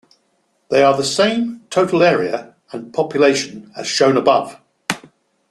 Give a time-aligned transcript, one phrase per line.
[0.71, 4.59] They are the same total area and population as shown above.